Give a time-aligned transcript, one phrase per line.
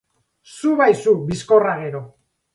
[0.55, 2.03] Zu bai zu, bizkorra gero.